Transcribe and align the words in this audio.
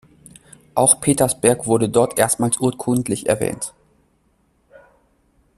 Auch 0.73 0.99
Petersberg 0.99 1.67
wurde 1.67 1.87
dort 1.87 2.17
erstmals 2.17 2.57
urkundlich 2.57 3.29
erwähnt. 3.29 3.71